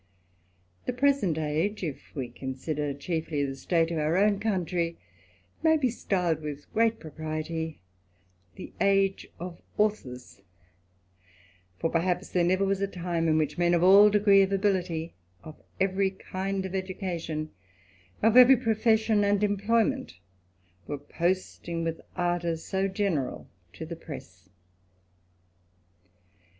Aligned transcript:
The 0.87 0.93
present 0.93 1.37
age, 1.37 1.83
if 1.83 2.15
we 2.15 2.29
consider 2.29 2.91
chiefly 2.91 3.45
the 3.45 3.55
state 3.55 3.91
of 3.91 3.99
our 3.99 4.13
^wi 4.15 4.41
country, 4.41 4.97
may 5.61 5.77
be 5.77 5.91
styled 5.91 6.41
with 6.41 6.73
great 6.73 6.99
propriety 6.99 7.81
The 8.55 8.73
age 8.81 9.27
of 9.39 9.61
tuihors; 9.77 10.41
for, 11.77 11.91
perhaps, 11.91 12.29
there 12.29 12.43
never 12.43 12.65
was 12.65 12.81
a 12.81 12.87
time 12.87 13.27
in 13.27 13.37
which 13.37 13.57
Qen 13.59 13.75
of 13.75 13.83
all 13.83 14.09
d^rees 14.09 14.45
of 14.45 14.53
ability, 14.53 15.13
of 15.43 15.61
every 15.79 16.09
kind 16.09 16.65
of 16.65 16.73
education, 16.73 17.51
of 18.23 18.33
^very 18.33 18.59
profession 18.59 19.23
and 19.23 19.43
employment, 19.43 20.17
were 20.87 20.97
posting 20.97 21.83
with 21.83 22.01
ardour 22.15 22.55
o 22.73 22.87
general 22.87 23.47
to 23.73 23.85
the 23.85 23.95
press. 23.95 24.49